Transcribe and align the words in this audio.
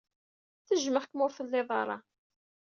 Tejjmeɣ-k 0.67 1.11
mi 1.13 1.21
ur 1.25 1.31
tettilid 1.33 1.67
da. 1.87 1.97